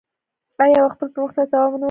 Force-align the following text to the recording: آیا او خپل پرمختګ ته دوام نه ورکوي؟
آیا 0.63 0.79
او 0.83 0.89
خپل 0.93 1.07
پرمختګ 1.15 1.35
ته 1.35 1.41
دوام 1.51 1.65
نه 1.71 1.73
ورکوي؟ 1.73 1.79